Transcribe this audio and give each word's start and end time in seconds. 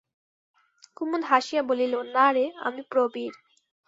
কুমুদ 0.97 1.23
হাসিয়া 1.23 1.61
বলিল, 1.63 1.93
না 2.15 2.25
রে, 2.31 2.45
আমি, 2.61 2.81
প্রবীর। 2.91 3.33